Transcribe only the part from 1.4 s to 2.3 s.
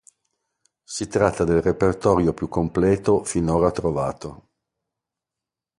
del reperto